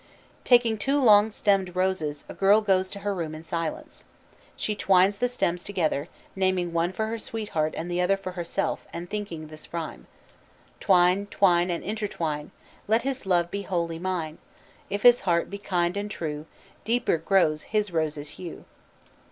[0.43, 4.03] Taking two long stemmed roses, a girl goes to her room in silence.
[4.55, 8.87] She twines the stems together, naming one for her sweetheart and the other for herself,
[8.91, 10.07] and thinking this rhyme:
[10.79, 12.49] "Twine, twine, and intertwine.
[12.87, 14.39] Let his love be wholly mine.
[14.89, 16.47] If his heart be kind and true,
[16.83, 18.65] Deeper grow his rose's hue."